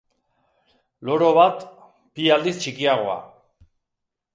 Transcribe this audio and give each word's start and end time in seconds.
Loro 1.09 1.29
bat, 1.41 1.63
bi 2.15 2.29
aldiz 2.39 2.59
txikiagoa. 2.65 3.23